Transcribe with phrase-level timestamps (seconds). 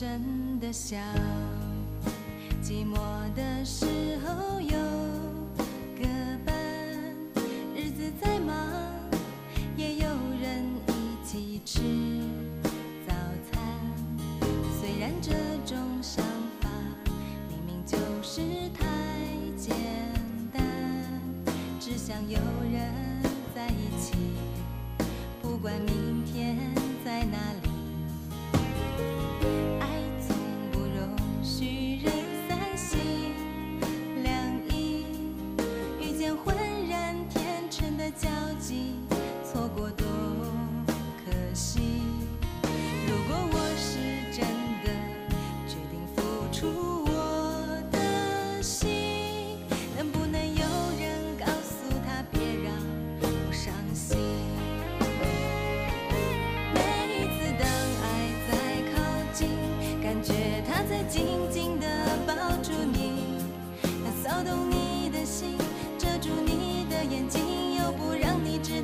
[0.00, 0.98] 真的想，
[2.62, 2.96] 寂寞
[3.34, 3.84] 的时
[4.24, 4.70] 候有
[5.94, 6.08] 个
[6.42, 6.54] 伴，
[7.76, 8.56] 日子再忙，
[9.76, 10.08] 也有
[10.40, 11.82] 人一起吃
[13.06, 13.12] 早
[13.52, 13.60] 餐。
[14.80, 15.32] 虽然这
[15.66, 16.24] 种想
[16.62, 16.70] 法
[17.50, 18.40] 明明就是
[18.72, 18.86] 太
[19.54, 19.76] 简
[20.50, 20.64] 单，
[21.78, 22.38] 只想有
[22.72, 22.90] 人
[23.54, 24.14] 在一起，
[25.42, 26.39] 不管明天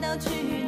[0.06, 0.65] 要去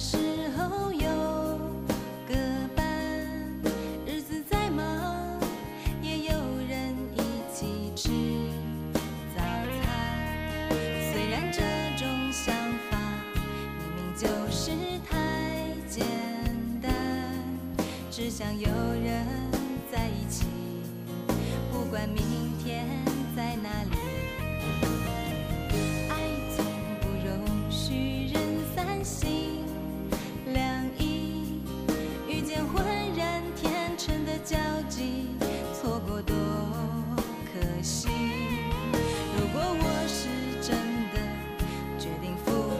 [0.00, 0.16] 时
[0.56, 1.08] 候有
[2.28, 2.34] 个
[2.76, 2.86] 伴
[4.06, 5.36] 日子再忙
[6.00, 6.34] 也有
[6.68, 8.08] 人一起吃
[9.34, 10.70] 早餐。
[11.10, 11.60] 虽然这
[11.96, 12.54] 种想
[12.88, 12.96] 法
[13.76, 14.70] 明明就是
[15.10, 16.06] 太简
[16.80, 16.94] 单
[18.08, 18.68] 只想有
[19.02, 19.26] 人
[19.90, 20.46] 在一起
[21.72, 22.86] 不管明天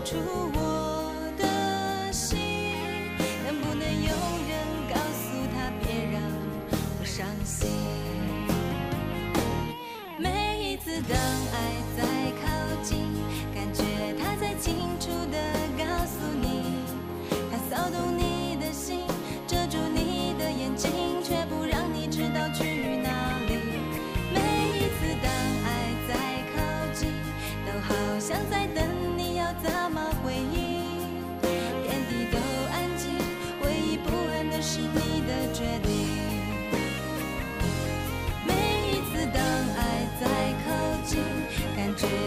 [0.09, 0.17] 出
[0.55, 2.39] 我的心
[3.45, 4.51] 能不能有人
[4.89, 6.23] 告诉他别让
[6.99, 7.69] 我伤心？
[10.17, 11.13] 每一次当
[11.53, 11.55] 爱
[11.95, 12.01] 在
[12.41, 12.49] 靠
[12.83, 13.05] 近
[13.55, 13.85] 感觉
[14.19, 15.37] 他在清楚的
[15.77, 16.87] 告诉你
[17.51, 18.28] 他骚动你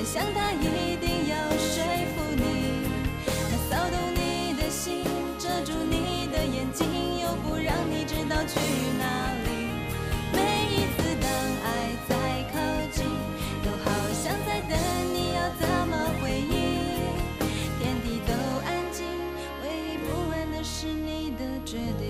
[0.02, 1.84] 感觉像他一定要说
[2.16, 2.42] 服你，
[3.28, 5.04] 他骚动你的心，
[5.38, 8.60] 遮住你的眼睛，又不让你知道去
[8.98, 9.70] 哪里。
[10.34, 10.40] 每
[10.74, 11.30] 一次当
[11.62, 11.68] 爱
[12.10, 12.16] 在
[12.52, 12.58] 靠
[12.92, 13.06] 近，
[13.64, 14.74] 都好像在等
[15.14, 16.50] 你要怎么回应。
[17.80, 18.34] 天地都
[18.66, 19.06] 安静，
[19.62, 22.10] 唯一不安的是你的决定。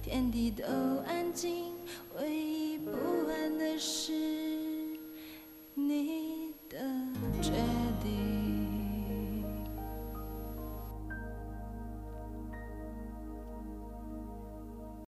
[0.00, 0.64] 天地都
[1.08, 1.72] 安静，
[2.16, 2.92] 唯一不
[3.28, 4.37] 安的是